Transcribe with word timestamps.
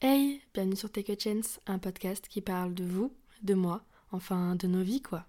Hey, 0.00 0.42
bienvenue 0.54 0.76
sur 0.76 0.92
Take 0.92 1.12
a 1.12 1.16
Chance, 1.18 1.58
un 1.66 1.80
podcast 1.80 2.28
qui 2.28 2.40
parle 2.40 2.72
de 2.72 2.84
vous, 2.84 3.12
de 3.42 3.54
moi, 3.54 3.82
enfin 4.12 4.54
de 4.54 4.68
nos 4.68 4.84
vies 4.84 5.02
quoi. 5.02 5.26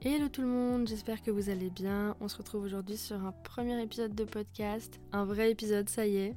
Hello 0.00 0.30
tout 0.30 0.40
le 0.40 0.46
monde, 0.46 0.88
j'espère 0.88 1.22
que 1.22 1.30
vous 1.30 1.50
allez 1.50 1.68
bien. 1.68 2.16
On 2.20 2.28
se 2.28 2.38
retrouve 2.38 2.64
aujourd'hui 2.64 2.96
sur 2.96 3.22
un 3.22 3.32
premier 3.32 3.82
épisode 3.82 4.14
de 4.14 4.24
podcast, 4.24 4.98
un 5.12 5.26
vrai 5.26 5.50
épisode, 5.50 5.90
ça 5.90 6.06
y 6.06 6.16
est. 6.16 6.36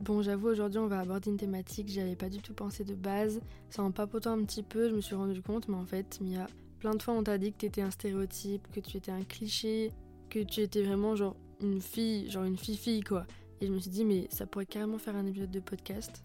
Bon, 0.00 0.22
j'avoue, 0.22 0.48
aujourd'hui, 0.48 0.78
on 0.78 0.86
va 0.86 1.00
aborder 1.00 1.28
une 1.28 1.36
thématique 1.36 1.88
que 1.88 1.92
j'avais 1.92 2.16
pas 2.16 2.30
du 2.30 2.38
tout 2.40 2.54
pensé 2.54 2.84
de 2.84 2.94
base. 2.94 3.42
Ça 3.68 3.82
en 3.82 3.90
papotant 3.90 4.32
un 4.32 4.42
petit 4.44 4.62
peu, 4.62 4.88
je 4.88 4.94
me 4.94 5.02
suis 5.02 5.14
rendu 5.14 5.42
compte, 5.42 5.68
mais 5.68 5.76
en 5.76 5.84
fait, 5.84 6.18
Mia, 6.22 6.46
plein 6.78 6.94
de 6.94 7.02
fois, 7.02 7.12
on 7.12 7.22
t'a 7.22 7.36
dit 7.36 7.52
que 7.52 7.58
t'étais 7.58 7.82
un 7.82 7.90
stéréotype, 7.90 8.66
que 8.72 8.80
tu 8.80 8.96
étais 8.96 9.12
un 9.12 9.24
cliché, 9.24 9.92
que 10.30 10.38
tu 10.38 10.60
étais 10.60 10.82
vraiment 10.82 11.16
genre 11.16 11.36
une 11.60 11.82
fille, 11.82 12.30
genre 12.30 12.44
une 12.44 12.56
fille-fille, 12.56 13.02
quoi. 13.02 13.26
Et 13.60 13.66
je 13.66 13.72
me 13.72 13.78
suis 13.78 13.90
dit, 13.90 14.06
mais 14.06 14.26
ça 14.30 14.46
pourrait 14.46 14.64
carrément 14.64 14.96
faire 14.96 15.16
un 15.16 15.26
épisode 15.26 15.50
de 15.50 15.60
podcast. 15.60 16.24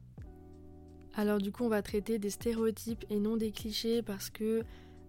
Alors, 1.15 1.39
du 1.39 1.51
coup, 1.51 1.65
on 1.65 1.69
va 1.69 1.81
traiter 1.81 2.17
des 2.17 2.29
stéréotypes 2.29 3.03
et 3.09 3.19
non 3.19 3.35
des 3.35 3.51
clichés 3.51 4.01
parce 4.01 4.29
que 4.29 4.63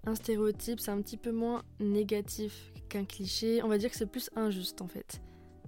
un 0.06 0.16
stéréotype, 0.16 0.80
c'est 0.80 0.90
un 0.90 1.00
petit 1.02 1.16
peu 1.16 1.30
moins 1.30 1.62
négatif 1.78 2.72
qu'un 2.88 3.04
cliché. 3.04 3.62
On 3.62 3.68
va 3.68 3.78
dire 3.78 3.90
que 3.90 3.96
c'est 3.96 4.10
plus 4.10 4.28
injuste 4.34 4.82
en 4.82 4.88
fait. 4.88 5.20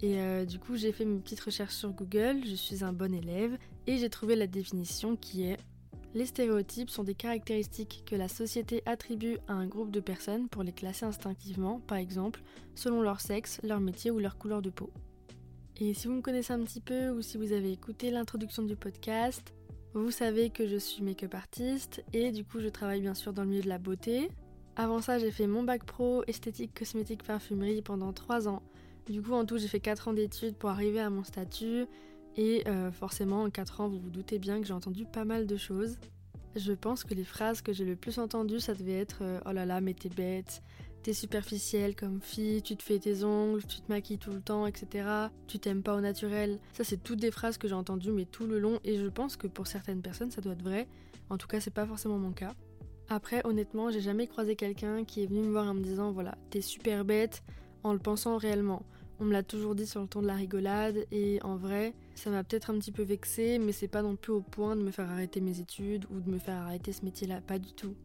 Et 0.03 0.21
euh, 0.21 0.45
du 0.45 0.59
coup, 0.59 0.77
j'ai 0.77 0.93
fait 0.93 1.05
mes 1.05 1.19
petites 1.19 1.41
recherches 1.41 1.75
sur 1.75 1.91
Google, 1.91 2.43
je 2.45 2.55
suis 2.55 2.85
un 2.85 2.93
bon 2.93 3.13
élève, 3.13 3.59
et 3.87 3.97
j'ai 3.97 4.11
trouvé 4.11 4.37
la 4.37 4.47
définition 4.47 5.17
qui 5.17 5.45
est 5.45 5.57
Les 6.15 6.27
stéréotypes 6.27 6.91
sont 6.91 7.05
des 7.05 7.15
caractéristiques 7.15 8.05
que 8.07 8.15
la 8.15 8.29
société 8.29 8.83
attribue 8.87 9.39
à 9.49 9.55
un 9.55 9.67
groupe 9.67 9.91
de 9.91 10.01
personnes 10.01 10.49
pour 10.49 10.63
les 10.63 10.73
classer 10.73 11.05
instinctivement, 11.05 11.81
par 11.81 11.99
exemple, 11.99 12.43
selon 12.75 13.03
leur 13.03 13.21
sexe, 13.21 13.61
leur 13.65 13.81
métier 13.81 14.11
ou 14.11 14.19
leur 14.19 14.39
couleur 14.39 14.63
de 14.63 14.71
peau. 14.71 14.91
Et 15.81 15.95
si 15.95 16.07
vous 16.09 16.15
me 16.15 16.23
connaissez 16.23 16.53
un 16.53 16.65
petit 16.65 16.81
peu 16.81 17.11
ou 17.11 17.23
si 17.23 17.37
vous 17.37 17.53
avez 17.53 17.73
écouté 17.73 18.11
l'introduction 18.11 18.63
du 18.63 18.75
podcast, 18.75 19.55
vous 19.95 20.11
savez 20.11 20.51
que 20.51 20.67
je 20.67 20.77
suis 20.77 21.03
make-up 21.03 21.35
artiste 21.35 22.05
et 22.13 22.31
du 22.33 22.45
coup 22.45 22.61
je 22.61 22.69
travaille 22.69 23.01
bien 23.01 23.15
sûr 23.15 23.33
dans 23.33 23.43
le 23.43 23.49
milieu 23.49 23.63
de 23.63 23.69
la 23.69 23.79
beauté. 23.79 24.29
Avant 24.77 25.01
ça, 25.01 25.19
j'ai 25.19 25.31
fait 25.31 25.47
mon 25.47 25.63
bac 25.63 25.85
pro 25.85 26.25
esthétique 26.27 26.77
cosmétique 26.77 27.23
parfumerie 27.23 27.83
pendant 27.83 28.13
3 28.13 28.49
ans 28.49 28.63
du 29.13 29.23
coup, 29.23 29.33
en 29.33 29.45
tout, 29.45 29.59
j'ai 29.59 29.69
fait 29.69 29.81
4 29.81 30.09
ans 30.09 30.13
d'études 30.13 30.55
pour 30.57 30.71
arriver 30.71 31.01
à 31.01 31.11
mon 31.11 31.25
statut. 31.25 31.87
Et 32.37 32.63
euh, 32.69 32.93
forcément, 32.93 33.43
en 33.43 33.51
4 33.51 33.81
ans, 33.81 33.89
vous 33.89 33.99
vous 33.99 34.11
doutez 34.11 34.39
bien 34.39 34.61
que 34.61 34.67
j'ai 34.67 34.73
entendu 34.73 35.05
pas 35.05 35.25
mal 35.25 35.47
de 35.47 35.57
choses. 35.57 35.97
Je 36.57 36.73
pense 36.73 37.05
que 37.05 37.15
les 37.15 37.25
phrases 37.25 37.63
que 37.63 37.73
j'ai 37.73 37.85
le 37.85 37.97
plus 37.97 38.19
entendues, 38.19 38.61
ça 38.61 38.75
devait 38.75 38.99
être 38.99 39.19
euh, 39.23 39.41
Oh 39.47 39.53
là 39.53 39.67
là, 39.67 39.81
mais 39.81 39.95
t'es 39.95 40.09
bête, 40.09 40.63
t'es 41.03 41.13
superficielle 41.13 41.95
comme 41.95 42.21
fille, 42.21 42.63
tu 42.63 42.77
te 42.77 42.83
fais 42.83 42.99
tes 42.99 43.25
ongles, 43.25 43.65
tu 43.65 43.81
te 43.81 43.91
maquilles 43.91 44.19
tout 44.19 44.31
le 44.31 44.41
temps, 44.41 44.67
etc. 44.67 45.09
Tu 45.47 45.59
t'aimes 45.59 45.83
pas 45.83 45.95
au 45.95 46.01
naturel. 46.01 46.59
Ça, 46.73 46.85
c'est 46.85 47.03
toutes 47.03 47.21
des 47.21 47.31
phrases 47.31 47.59
que 47.59 47.69
j'ai 47.69 47.75
entendues, 47.75 48.13
mais 48.13 48.25
tout 48.25 48.47
le 48.47 48.59
long. 48.59 48.79
Et 48.85 48.99
je 48.99 49.07
pense 49.07 49.37
que 49.37 49.47
pour 49.47 49.67
certaines 49.67 50.03
personnes, 50.03 50.31
ça 50.31 50.41
doit 50.41 50.53
être 50.53 50.63
vrai. 50.63 50.89
En 51.31 51.39
tout 51.39 51.47
cas, 51.47 51.61
c'est 51.61 51.73
pas 51.73 51.87
forcément 51.87 52.19
mon 52.19 52.33
cas. 52.33 52.55
Après, 53.09 53.41
honnêtement, 53.45 53.91
j'ai 53.91 54.01
jamais 54.01 54.27
croisé 54.27 54.55
quelqu'un 54.55 55.05
qui 55.05 55.23
est 55.23 55.27
venu 55.27 55.41
me 55.41 55.51
voir 55.51 55.67
en 55.67 55.75
me 55.75 55.83
disant 55.83 56.13
Voilà, 56.13 56.37
t'es 56.51 56.61
super 56.61 57.05
bête, 57.05 57.43
en 57.83 57.93
le 57.93 57.99
pensant 57.99 58.37
réellement. 58.37 58.83
On 59.21 59.25
me 59.25 59.33
l'a 59.33 59.43
toujours 59.43 59.75
dit 59.75 59.87
sur 59.87 60.01
le 60.01 60.07
ton 60.07 60.23
de 60.23 60.29
la 60.29 60.35
rigolade 60.35 61.05
et 61.11 61.41
en 61.43 61.57
vrai, 61.57 61.95
ça 62.15 62.31
m'a 62.31 62.45
peut-être 62.45 62.71
un 62.71 62.79
petit 62.79 62.93
peu 62.93 63.03
vexé, 63.03 63.59
mais 63.59 63.73
c'est 63.73 63.89
pas 63.89 64.03
non 64.03 64.15
plus 64.15 64.33
au 64.33 64.41
point 64.41 64.77
de 64.77 64.83
me 64.83 64.93
faire 64.93 65.11
arrêter 65.11 65.41
mes 65.41 65.59
études 65.59 66.07
ou 66.11 66.21
de 66.21 66.31
me 66.31 66.39
faire 66.39 66.55
arrêter 66.57 66.93
ce 66.93 67.05
métier-là, 67.05 67.41
pas 67.41 67.59
du 67.59 67.73
tout. 67.73 67.97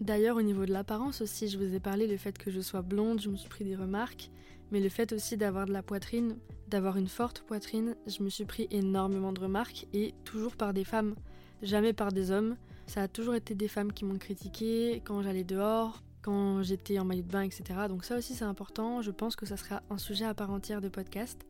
D'ailleurs, 0.00 0.36
au 0.36 0.42
niveau 0.42 0.64
de 0.64 0.72
l'apparence 0.72 1.20
aussi, 1.20 1.48
je 1.48 1.58
vous 1.58 1.74
ai 1.74 1.78
parlé 1.78 2.06
le 2.06 2.16
fait 2.16 2.38
que 2.38 2.50
je 2.50 2.60
sois 2.60 2.80
blonde, 2.80 3.20
je 3.20 3.28
me 3.28 3.36
suis 3.36 3.50
pris 3.50 3.64
des 3.64 3.76
remarques, 3.76 4.30
mais 4.70 4.80
le 4.80 4.88
fait 4.88 5.12
aussi 5.12 5.36
d'avoir 5.36 5.66
de 5.66 5.72
la 5.72 5.82
poitrine, 5.82 6.38
d'avoir 6.68 6.96
une 6.96 7.06
forte 7.06 7.42
poitrine, 7.42 7.94
je 8.06 8.22
me 8.22 8.30
suis 8.30 8.46
pris 8.46 8.66
énormément 8.70 9.34
de 9.34 9.40
remarques 9.40 9.86
et 9.92 10.14
toujours 10.24 10.56
par 10.56 10.72
des 10.72 10.84
femmes, 10.84 11.14
jamais 11.60 11.92
par 11.92 12.12
des 12.12 12.30
hommes. 12.30 12.56
Ça 12.86 13.02
a 13.02 13.08
toujours 13.08 13.34
été 13.34 13.54
des 13.54 13.68
femmes 13.68 13.92
qui 13.92 14.06
m'ont 14.06 14.18
critiqué 14.18 15.02
quand 15.04 15.22
j'allais 15.22 15.44
dehors, 15.44 16.02
quand 16.22 16.62
j'étais 16.62 16.98
en 16.98 17.04
maillot 17.04 17.22
de 17.22 17.30
bain, 17.30 17.42
etc. 17.42 17.64
Donc 17.88 18.04
ça 18.04 18.16
aussi 18.16 18.34
c'est 18.34 18.44
important, 18.44 19.02
je 19.02 19.10
pense 19.10 19.36
que 19.36 19.46
ça 19.46 19.56
sera 19.56 19.82
un 19.90 19.98
sujet 19.98 20.24
à 20.24 20.34
part 20.34 20.50
entière 20.50 20.80
de 20.80 20.88
podcast. 20.88 21.44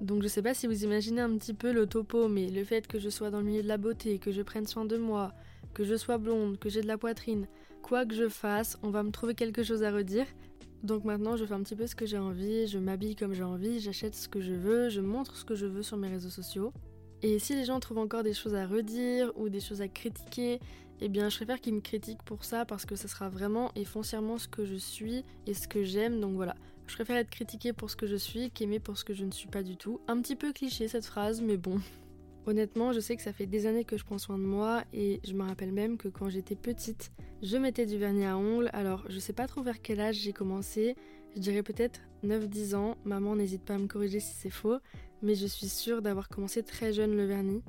Donc 0.00 0.22
je 0.22 0.28
sais 0.28 0.42
pas 0.42 0.54
si 0.54 0.66
vous 0.66 0.84
imaginez 0.84 1.20
un 1.20 1.36
petit 1.36 1.54
peu 1.54 1.72
le 1.72 1.86
topo, 1.86 2.28
mais 2.28 2.48
le 2.48 2.64
fait 2.64 2.86
que 2.86 2.98
je 2.98 3.08
sois 3.10 3.30
dans 3.30 3.38
le 3.38 3.44
milieu 3.44 3.62
de 3.62 3.68
la 3.68 3.76
beauté, 3.76 4.18
que 4.18 4.32
je 4.32 4.42
prenne 4.42 4.66
soin 4.66 4.84
de 4.84 4.96
moi, 4.96 5.34
que 5.74 5.84
je 5.84 5.94
sois 5.94 6.18
blonde, 6.18 6.58
que 6.58 6.68
j'ai 6.68 6.80
de 6.80 6.86
la 6.86 6.96
poitrine, 6.96 7.46
quoi 7.82 8.06
que 8.06 8.14
je 8.14 8.28
fasse, 8.28 8.78
on 8.82 8.90
va 8.90 9.02
me 9.02 9.10
trouver 9.10 9.34
quelque 9.34 9.62
chose 9.62 9.82
à 9.82 9.90
redire. 9.90 10.26
Donc 10.82 11.04
maintenant 11.04 11.36
je 11.36 11.44
fais 11.44 11.54
un 11.54 11.62
petit 11.62 11.76
peu 11.76 11.86
ce 11.86 11.94
que 11.94 12.06
j'ai 12.06 12.18
envie, 12.18 12.66
je 12.66 12.78
m'habille 12.78 13.14
comme 13.14 13.34
j'ai 13.34 13.42
envie, 13.42 13.80
j'achète 13.80 14.14
ce 14.14 14.28
que 14.28 14.40
je 14.40 14.52
veux, 14.52 14.88
je 14.88 15.00
montre 15.00 15.36
ce 15.36 15.44
que 15.44 15.54
je 15.54 15.66
veux 15.66 15.82
sur 15.82 15.98
mes 15.98 16.08
réseaux 16.08 16.30
sociaux. 16.30 16.72
Et 17.22 17.38
si 17.38 17.54
les 17.54 17.64
gens 17.64 17.80
trouvent 17.80 17.98
encore 17.98 18.22
des 18.22 18.32
choses 18.32 18.54
à 18.54 18.66
redire 18.66 19.32
ou 19.36 19.48
des 19.48 19.60
choses 19.60 19.82
à 19.82 19.88
critiquer, 19.88 20.58
eh 21.00 21.08
bien 21.08 21.28
je 21.28 21.36
préfère 21.36 21.60
qu'ils 21.60 21.74
me 21.74 21.80
critiquent 21.80 22.22
pour 22.22 22.44
ça 22.44 22.64
parce 22.64 22.86
que 22.86 22.96
ça 22.96 23.08
sera 23.08 23.28
vraiment 23.28 23.72
et 23.74 23.84
foncièrement 23.84 24.38
ce 24.38 24.48
que 24.48 24.64
je 24.64 24.76
suis 24.76 25.24
et 25.46 25.54
ce 25.54 25.68
que 25.68 25.82
j'aime. 25.82 26.20
Donc 26.20 26.34
voilà, 26.34 26.54
je 26.86 26.94
préfère 26.94 27.16
être 27.16 27.30
critiquée 27.30 27.72
pour 27.72 27.90
ce 27.90 27.96
que 27.96 28.06
je 28.06 28.16
suis 28.16 28.50
qu'aimée 28.50 28.80
pour 28.80 28.98
ce 28.98 29.04
que 29.04 29.14
je 29.14 29.24
ne 29.24 29.30
suis 29.30 29.48
pas 29.48 29.62
du 29.62 29.76
tout. 29.76 30.00
Un 30.08 30.20
petit 30.20 30.36
peu 30.36 30.52
cliché 30.52 30.88
cette 30.88 31.06
phrase, 31.06 31.40
mais 31.40 31.56
bon. 31.56 31.80
Honnêtement, 32.46 32.92
je 32.92 33.00
sais 33.00 33.16
que 33.16 33.22
ça 33.22 33.34
fait 33.34 33.46
des 33.46 33.66
années 33.66 33.84
que 33.84 33.98
je 33.98 34.04
prends 34.04 34.18
soin 34.18 34.38
de 34.38 34.42
moi 34.42 34.82
et 34.94 35.20
je 35.24 35.34
me 35.34 35.42
rappelle 35.42 35.72
même 35.72 35.98
que 35.98 36.08
quand 36.08 36.30
j'étais 36.30 36.56
petite, 36.56 37.12
je 37.42 37.56
mettais 37.58 37.84
du 37.84 37.98
vernis 37.98 38.24
à 38.24 38.36
ongles. 38.36 38.70
Alors, 38.72 39.04
je 39.10 39.18
sais 39.18 39.34
pas 39.34 39.46
trop 39.46 39.62
vers 39.62 39.82
quel 39.82 40.00
âge 40.00 40.16
j'ai 40.16 40.32
commencé. 40.32 40.96
Je 41.36 41.40
dirais 41.40 41.62
peut-être 41.62 42.00
9-10 42.24 42.74
ans. 42.74 42.96
Maman 43.04 43.36
n'hésite 43.36 43.62
pas 43.62 43.74
à 43.74 43.78
me 43.78 43.86
corriger 43.86 44.20
si 44.20 44.34
c'est 44.34 44.50
faux, 44.50 44.78
mais 45.22 45.34
je 45.34 45.46
suis 45.46 45.68
sûre 45.68 46.02
d'avoir 46.02 46.28
commencé 46.28 46.62
très 46.62 46.92
jeune 46.92 47.16
le 47.16 47.26
vernis. 47.26 47.62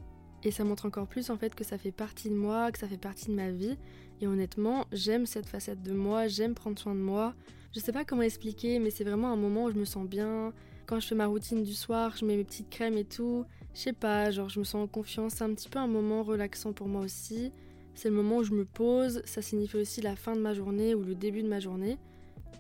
Et 0.44 0.52
ça 0.52 0.64
montre 0.64 0.86
encore 0.86 1.08
plus 1.08 1.30
en 1.30 1.38
fait 1.38 1.54
que 1.54 1.64
ça 1.64 1.78
fait 1.78 1.92
partie 1.92 2.30
de 2.30 2.36
moi, 2.36 2.72
que 2.72 2.80
ça 2.80 2.88
fait 2.88 2.98
partie 2.98 3.28
de 3.28 3.36
ma 3.36 3.52
vie. 3.52 3.78
Et 4.22 4.28
honnêtement, 4.28 4.86
j'aime 4.92 5.26
cette 5.26 5.46
facette 5.46 5.82
de 5.82 5.94
moi, 5.94 6.28
j'aime 6.28 6.56
prendre 6.56 6.80
soin 6.80 6.96
de 6.96 7.00
moi. 7.00 7.36
Je 7.74 7.80
sais 7.80 7.92
pas 7.92 8.04
comment 8.06 8.24
expliquer, 8.24 8.80
mais 8.80 8.90
c'est 8.90 9.04
vraiment 9.04 9.32
un 9.32 9.36
moment 9.36 9.66
où 9.66 9.72
je 9.72 9.78
me 9.78 9.86
sens 9.86 10.08
bien. 10.08 10.54
Quand 10.88 11.00
je 11.00 11.08
fais 11.08 11.16
ma 11.16 11.28
routine 11.28 11.64
du 11.64 11.74
soir, 11.74 12.16
je 12.18 12.26
mets 12.26 12.36
mes 12.36 12.44
petites 12.44 12.70
crèmes 12.70 12.98
et 12.98 13.06
tout. 13.06 13.46
Je 13.74 13.80
sais 13.80 13.94
pas, 13.94 14.32
genre 14.32 14.50
je 14.50 14.60
me 14.60 14.66
sens 14.66 14.84
en 14.84 14.88
confiance. 14.88 15.36
C'est 15.36 15.44
un 15.44 15.54
petit 15.54 15.70
peu 15.70 15.80
un 15.80 15.88
moment 15.88 16.24
relaxant 16.24 16.74
pour 16.74 16.88
moi 16.88 17.02
aussi. 17.02 17.52
C'est 17.94 18.10
le 18.10 18.16
moment 18.16 18.38
où 18.38 18.44
je 18.44 18.54
me 18.54 18.66
pose. 18.66 19.22
Ça 19.26 19.42
signifie 19.42 19.78
aussi 19.78 20.02
la 20.02 20.16
fin 20.16 20.36
de 20.36 20.42
ma 20.42 20.54
journée 20.54 20.96
ou 20.96 21.04
le 21.04 21.16
début 21.16 21.44
de 21.44 21.48
ma 21.48 21.60
journée. 21.60 21.98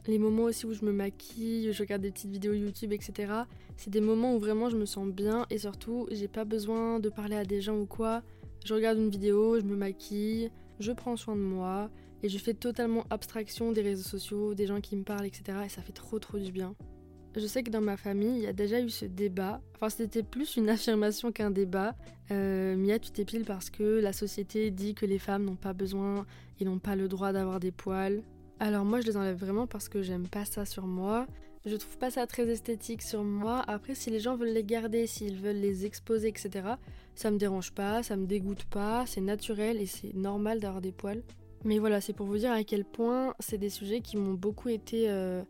Les 0.07 0.17
moments 0.17 0.43
aussi 0.43 0.65
où 0.65 0.73
je 0.73 0.83
me 0.83 0.91
maquille, 0.91 1.71
je 1.71 1.79
regarde 1.79 2.01
des 2.01 2.11
petites 2.11 2.31
vidéos 2.31 2.53
YouTube, 2.53 2.91
etc. 2.91 3.33
C'est 3.77 3.91
des 3.91 4.01
moments 4.01 4.35
où 4.35 4.39
vraiment 4.39 4.69
je 4.69 4.77
me 4.77 4.85
sens 4.85 5.07
bien 5.07 5.45
et 5.49 5.59
surtout 5.59 6.07
j'ai 6.11 6.27
pas 6.27 6.45
besoin 6.45 6.99
de 6.99 7.09
parler 7.09 7.35
à 7.35 7.45
des 7.45 7.61
gens 7.61 7.77
ou 7.77 7.85
quoi. 7.85 8.23
Je 8.65 8.73
regarde 8.73 8.97
une 8.97 9.09
vidéo, 9.09 9.59
je 9.59 9.65
me 9.65 9.75
maquille, 9.75 10.51
je 10.79 10.91
prends 10.91 11.15
soin 11.17 11.35
de 11.35 11.41
moi 11.41 11.89
et 12.23 12.29
je 12.29 12.37
fais 12.37 12.53
totalement 12.53 13.05
abstraction 13.09 13.71
des 13.71 13.81
réseaux 13.81 14.07
sociaux, 14.07 14.53
des 14.53 14.67
gens 14.67 14.81
qui 14.81 14.95
me 14.95 15.03
parlent, 15.03 15.25
etc. 15.25 15.59
Et 15.65 15.69
ça 15.69 15.81
fait 15.81 15.93
trop 15.93 16.19
trop 16.19 16.37
du 16.37 16.51
bien. 16.51 16.75
Je 17.35 17.47
sais 17.47 17.63
que 17.63 17.69
dans 17.69 17.81
ma 17.81 17.95
famille, 17.95 18.35
il 18.35 18.41
y 18.41 18.47
a 18.47 18.53
déjà 18.53 18.81
eu 18.81 18.89
ce 18.89 19.05
débat. 19.05 19.61
Enfin, 19.75 19.89
c'était 19.89 20.23
plus 20.23 20.57
une 20.57 20.69
affirmation 20.69 21.31
qu'un 21.31 21.51
débat. 21.51 21.95
Euh, 22.29 22.75
Mia, 22.75 22.99
tu 22.99 23.11
t'épiles 23.11 23.45
parce 23.45 23.69
que 23.69 23.99
la 23.99 24.13
société 24.13 24.69
dit 24.69 24.95
que 24.95 25.05
les 25.05 25.19
femmes 25.19 25.45
n'ont 25.45 25.55
pas 25.55 25.73
besoin 25.73 26.25
et 26.59 26.65
n'ont 26.65 26.79
pas 26.79 26.95
le 26.95 27.07
droit 27.07 27.31
d'avoir 27.31 27.59
des 27.59 27.71
poils. 27.71 28.21
Alors 28.61 28.85
moi 28.85 29.01
je 29.01 29.07
les 29.07 29.17
enlève 29.17 29.37
vraiment 29.37 29.65
parce 29.65 29.89
que 29.89 30.03
j'aime 30.03 30.27
pas 30.27 30.45
ça 30.45 30.65
sur 30.65 30.85
moi. 30.85 31.25
Je 31.65 31.75
trouve 31.75 31.97
pas 31.97 32.11
ça 32.11 32.27
très 32.27 32.47
esthétique 32.47 33.01
sur 33.01 33.23
moi. 33.23 33.63
Après 33.67 33.95
si 33.95 34.11
les 34.11 34.19
gens 34.19 34.35
veulent 34.35 34.53
les 34.53 34.63
garder, 34.63 35.07
s'ils 35.07 35.37
veulent 35.37 35.55
les 35.55 35.87
exposer, 35.87 36.27
etc. 36.27 36.75
Ça 37.15 37.31
me 37.31 37.39
dérange 37.39 37.71
pas, 37.71 38.03
ça 38.03 38.15
me 38.15 38.27
dégoûte 38.27 38.65
pas, 38.65 39.05
c'est 39.07 39.19
naturel 39.19 39.81
et 39.81 39.87
c'est 39.87 40.13
normal 40.13 40.59
d'avoir 40.59 40.79
des 40.79 40.91
poils. 40.91 41.23
Mais 41.63 41.79
voilà, 41.79 42.01
c'est 42.01 42.13
pour 42.13 42.27
vous 42.27 42.37
dire 42.37 42.51
à 42.51 42.63
quel 42.63 42.85
point 42.85 43.33
c'est 43.39 43.57
des 43.57 43.71
sujets 43.71 44.01
qui 44.01 44.15
m'ont 44.15 44.35
beaucoup 44.35 44.69
été... 44.69 45.09
Euh, 45.09 45.41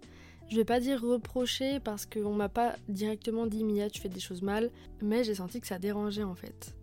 je 0.49 0.55
vais 0.55 0.65
pas 0.65 0.79
dire 0.79 1.01
reprochés 1.01 1.81
parce 1.81 2.05
qu'on 2.05 2.33
m'a 2.33 2.49
pas 2.49 2.77
directement 2.87 3.45
dit 3.45 3.65
Mia 3.65 3.89
tu 3.89 3.99
fais 3.99 4.09
des 4.09 4.21
choses 4.21 4.41
mal, 4.41 4.71
mais 5.01 5.25
j'ai 5.25 5.35
senti 5.35 5.59
que 5.59 5.67
ça 5.67 5.79
dérangeait 5.79 6.23
en 6.23 6.35
fait 6.35 6.73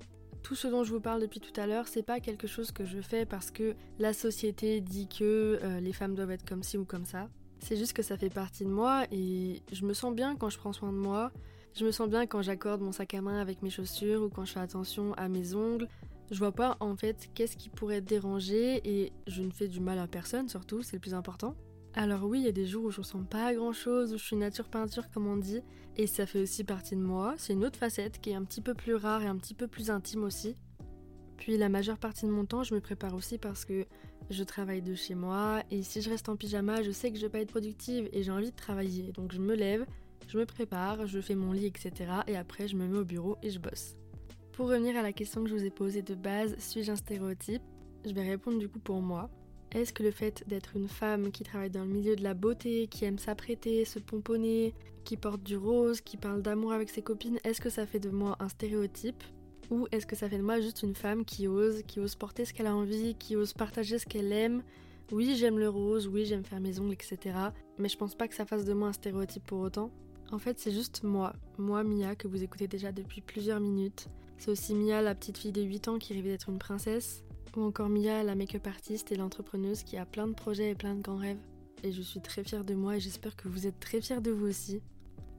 tout 0.49 0.55
ce 0.55 0.67
dont 0.67 0.83
je 0.83 0.95
vous 0.95 1.01
parle 1.01 1.21
depuis 1.21 1.41
tout 1.41 1.53
à 1.61 1.67
l'heure, 1.67 1.89
c'est 1.89 2.03
pas 2.03 2.21
quelque 2.21 2.47
chose 2.47 2.73
que 2.73 2.87
je 2.87 3.03
fais 3.03 3.27
parce 3.27 3.51
que 3.51 3.77
la 3.99 4.15
société 4.15 4.81
dit 4.81 5.07
que 5.07 5.61
euh, 5.63 5.79
les 5.79 5.93
femmes 5.93 6.15
doivent 6.15 6.31
être 6.31 6.49
comme 6.49 6.63
ci 6.63 6.79
ou 6.79 6.87
comme 6.87 7.05
ça. 7.05 7.29
C'est 7.59 7.77
juste 7.77 7.93
que 7.93 8.01
ça 8.01 8.17
fait 8.17 8.31
partie 8.31 8.65
de 8.65 8.71
moi 8.71 9.05
et 9.13 9.61
je 9.71 9.85
me 9.85 9.93
sens 9.93 10.15
bien 10.15 10.37
quand 10.37 10.49
je 10.49 10.57
prends 10.57 10.73
soin 10.73 10.91
de 10.91 10.97
moi. 10.97 11.33
Je 11.75 11.85
me 11.85 11.91
sens 11.91 12.09
bien 12.09 12.27
quand 12.27 12.41
j'accorde 12.41 12.81
mon 12.81 12.93
sac 12.93 13.13
à 13.13 13.21
main 13.21 13.39
avec 13.39 13.61
mes 13.61 13.69
chaussures 13.69 14.23
ou 14.23 14.31
quand 14.31 14.47
je 14.47 14.55
fais 14.55 14.61
attention 14.61 15.13
à 15.19 15.29
mes 15.29 15.55
ongles. 15.55 15.87
Je 16.31 16.39
vois 16.39 16.53
pas 16.53 16.79
en 16.81 16.97
fait 16.97 17.29
qu'est-ce 17.35 17.59
qui 17.59 17.69
pourrait 17.69 18.01
déranger 18.01 18.81
et 18.89 19.13
je 19.27 19.43
ne 19.43 19.51
fais 19.51 19.69
du 19.69 19.81
mal 19.81 19.99
à 19.99 20.07
personne 20.07 20.49
surtout, 20.49 20.81
c'est 20.81 20.97
le 20.97 21.01
plus 21.01 21.13
important. 21.13 21.57
Alors 21.99 22.23
oui, 22.23 22.39
il 22.39 22.45
y 22.45 22.49
a 22.49 22.53
des 22.53 22.65
jours 22.65 22.85
où 22.85 22.91
je 22.93 23.01
ressens 23.01 23.25
pas 23.25 23.53
grand 23.53 23.73
chose, 23.73 24.15
où 24.15 24.19
je 24.19 24.23
suis 24.23 24.37
nature 24.37 24.69
peinture 24.69 25.11
comme 25.11 25.27
on 25.27 25.37
dit, 25.37 25.63
et 25.97 26.07
ça 26.07 26.27
fait 26.27 26.41
aussi 26.41 26.63
partie 26.63 26.95
de 26.95 27.01
moi. 27.01 27.35
C'est 27.39 27.55
une 27.55 27.65
autre 27.65 27.77
facette 27.77 28.21
qui 28.21 28.31
est 28.31 28.37
un 28.37 28.45
petit 28.45 28.61
peu 28.61 28.73
plus 28.73 28.95
rare 28.95 29.23
et 29.23 29.27
un 29.27 29.37
petit 29.37 29.53
peu 29.53 29.67
plus 29.67 29.91
intime 29.91 30.23
aussi. 30.23 30.55
Puis 31.39 31.59
la 31.59 31.69
majeure 31.69 31.99
partie 31.99 32.25
de 32.25 32.31
mon 32.31 32.45
temps, 32.45 32.63
je 32.63 32.73
me 32.73 32.81
prépare 32.81 33.15
aussi 33.15 33.37
parce 33.37 33.65
que 33.65 33.85
je 34.31 34.45
travaille 34.45 34.81
de 34.81 34.95
chez 34.95 35.17
moi 35.17 35.65
et 35.73 35.83
si 35.83 36.01
je 36.01 36.09
reste 36.09 36.29
en 36.29 36.37
pyjama, 36.37 36.85
je 36.85 36.93
sais 36.93 37.11
que 37.11 37.17
je 37.17 37.23
vais 37.23 37.31
pas 37.31 37.41
être 37.41 37.51
productive 37.51 38.09
et 38.13 38.23
j'ai 38.23 38.31
envie 38.31 38.53
de 38.53 38.57
travailler. 38.57 39.11
Donc 39.11 39.33
je 39.33 39.41
me 39.41 39.57
lève, 39.57 39.85
je 40.29 40.39
me 40.39 40.47
prépare, 40.47 41.09
je 41.09 41.21
fais 41.21 41.35
mon 41.35 41.51
lit, 41.51 41.67
etc. 41.67 42.13
Et 42.29 42.37
après, 42.37 42.69
je 42.69 42.77
me 42.77 42.87
mets 42.87 42.99
au 42.99 43.05
bureau 43.05 43.39
et 43.43 43.51
je 43.51 43.59
bosse. 43.59 43.97
Pour 44.53 44.69
revenir 44.69 44.97
à 44.97 45.03
la 45.03 45.13
question 45.13 45.43
que 45.43 45.51
je 45.51 45.55
vous 45.57 45.65
ai 45.65 45.71
posée 45.71 46.03
de 46.03 46.15
base, 46.15 46.55
suis-je 46.59 46.93
un 46.93 46.97
stéréotype? 46.97 47.63
Je 48.07 48.15
vais 48.15 48.23
répondre 48.23 48.61
du 48.61 48.69
coup 48.69 48.79
pour 48.79 49.03
moi. 49.03 49.29
Est-ce 49.73 49.93
que 49.93 50.03
le 50.03 50.11
fait 50.11 50.45
d'être 50.47 50.77
une 50.77 50.89
femme 50.89 51.31
qui 51.31 51.43
travaille 51.43 51.71
dans 51.71 51.85
le 51.85 51.91
milieu 51.91 52.17
de 52.17 52.23
la 52.23 52.35
beauté, 52.35 52.87
qui 52.87 53.05
aime 53.05 53.19
s'apprêter, 53.19 53.85
se 53.85 53.99
pomponner, 53.99 54.75
qui 55.05 55.17
porte 55.17 55.43
du 55.43 55.57
rose, 55.57 56.01
qui 56.01 56.17
parle 56.17 56.43
d'amour 56.43 56.73
avec 56.73 56.89
ses 56.89 57.03
copines, 57.03 57.39
est-ce 57.45 57.61
que 57.61 57.71
ça 57.71 57.87
fait 57.87 58.01
de 58.01 58.11
moi 58.11 58.37
un 58.41 58.49
stéréotype 58.49 59.23
Ou 59.71 59.87
est-ce 59.93 60.07
que 60.07 60.17
ça 60.17 60.29
fait 60.29 60.39
de 60.39 60.43
moi 60.43 60.61
juste 60.61 60.83
une 60.83 60.95
femme 60.95 61.25
qui 61.25 61.49
ose, 61.49 61.83
qui 61.87 62.01
ose 62.01 62.15
porter 62.15 62.47
ce 62.47 62.55
qu'elle 62.55 62.67
a 62.67 62.75
envie, 62.75 63.15
qui 63.15 63.37
ose 63.37 63.53
partager 63.53 63.99
ce 63.99 64.07
qu'elle 64.07 64.33
aime? 64.33 64.63
Oui, 65.13 65.37
j'aime 65.37 65.59
le 65.59 65.69
rose, 65.69 66.07
oui, 66.07 66.25
j'aime 66.25 66.45
faire 66.45 66.61
mes 66.61 66.79
ongles, 66.79 66.93
etc. 66.93 67.37
Mais 67.79 67.89
je 67.89 67.97
pense 67.97 68.15
pas 68.15 68.29
que 68.29 68.35
ça 68.35 68.45
fasse 68.47 68.65
de 68.65 68.73
moi 68.75 68.89
un 68.89 68.93
stéréotype 68.93 69.45
pour 69.45 69.61
autant. 69.61 69.91
En 70.31 70.39
fait, 70.39 70.59
c'est 70.59 70.73
juste 70.73 71.03
moi, 71.03 71.35
moi 71.57 71.85
Mia, 71.85 72.15
que 72.15 72.29
vous 72.29 72.43
écoutez 72.43 72.69
déjà 72.69 72.93
depuis 72.93 73.23
plusieurs 73.23 73.61
minutes. 73.61 74.09
C'est 74.37 74.51
aussi 74.51 74.75
Mia, 74.75 75.01
la 75.01 75.15
petite 75.15 75.39
fille 75.39 75.53
de 75.53 75.63
8 75.63 75.89
ans 75.89 75.99
qui 75.99 76.13
rêvait 76.13 76.31
d'être 76.31 76.51
une 76.51 76.59
princesse. 76.59 77.25
Ou 77.57 77.63
encore 77.63 77.89
Mia, 77.89 78.23
la 78.23 78.35
make-up 78.35 78.67
artiste 78.67 79.13
et 79.13 79.17
l'entrepreneuse 79.17 79.83
qui 79.83 79.97
a 79.97 80.05
plein 80.05 80.27
de 80.27 80.35
projets 80.35 80.71
et 80.71 80.75
plein 80.75 80.95
de 80.95 81.03
grands 81.03 81.17
rêves. 81.17 81.41
Et 81.83 81.93
je 81.93 82.03
suis 82.03 82.21
très 82.21 82.45
fière 82.45 82.65
de 82.65 82.75
moi 82.75 82.97
et 82.97 83.01
j'espère 83.01 83.37
que 83.37 83.49
vous 83.49 83.67
êtes 83.67 83.81
très 83.81 84.01
fiers 84.01 84.21
de 84.21 84.31
vous 84.31 84.47
aussi. 84.47 84.81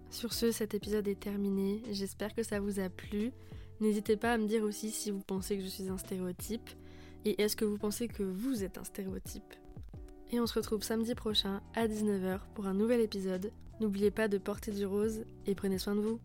Sur 0.10 0.34
ce, 0.34 0.52
cet 0.52 0.74
épisode 0.74 1.08
est 1.08 1.20
terminé. 1.20 1.84
J'espère 1.92 2.34
que 2.34 2.44
ça 2.44 2.60
vous 2.60 2.80
a 2.80 2.90
plu. 2.90 3.32
N'hésitez 3.80 4.18
pas 4.18 4.34
à 4.34 4.38
me 4.38 4.48
dire 4.48 4.64
aussi 4.64 4.92
si 4.92 5.12
vous 5.12 5.22
pensez 5.22 5.58
que 5.58 5.64
je 5.64 5.70
suis 5.70 5.90
un 5.90 5.98
stéréotype. 5.98 6.70
Et 7.26 7.42
est-ce 7.42 7.56
que 7.56 7.66
vous 7.66 7.78
pensez 7.78 8.08
que 8.08 8.24
vous 8.24 8.64
êtes 8.64 8.78
un 8.78 8.84
stéréotype 8.84 9.54
Et 10.32 10.40
on 10.40 10.48
se 10.48 10.56
retrouve 10.56 10.84
samedi 10.84 11.16
prochain 11.16 11.62
à 11.76 11.88
19h 11.88 12.40
pour 12.56 12.66
un 12.66 12.74
nouvel 12.74 13.02
épisode 13.02 13.52
N'oubliez 13.80 14.12
pas 14.12 14.28
de 14.28 14.38
porter 14.38 14.72
du 14.72 14.86
rose 14.86 15.24
et 15.46 15.56
prenez 15.56 15.78
soin 15.78 15.96
de 15.96 16.02
vous. 16.02 16.20